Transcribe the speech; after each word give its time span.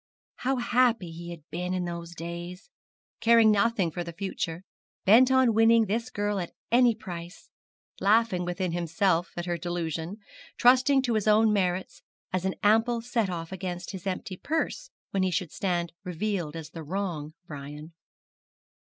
How 0.37 0.55
happy 0.55 1.11
he 1.11 1.29
had 1.29 1.43
been 1.51 1.75
in 1.75 1.85
those 1.85 2.15
days! 2.15 2.71
caring 3.19 3.51
nothing 3.51 3.91
for 3.91 4.03
the 4.03 4.11
future 4.11 4.63
bent 5.05 5.29
on 5.29 5.53
winning 5.53 5.85
this 5.85 6.09
girl 6.09 6.39
at 6.39 6.53
any 6.71 6.95
price 6.95 7.51
laughing 7.99 8.43
within 8.43 8.71
himself 8.71 9.29
at 9.37 9.45
her 9.45 9.59
delusion 9.59 10.17
trusting 10.57 11.03
to 11.03 11.13
his 11.13 11.27
own 11.27 11.53
merits 11.53 12.01
as 12.33 12.45
an 12.45 12.55
ample 12.63 13.01
set 13.01 13.29
off 13.29 13.51
against 13.51 13.91
his 13.91 14.07
empty 14.07 14.37
purse 14.37 14.89
when 15.11 15.21
he 15.21 15.29
should 15.29 15.51
stand 15.51 15.93
revealed 16.03 16.55
as 16.55 16.71
the 16.71 16.81
wrong 16.81 17.35
Brian. 17.45 17.93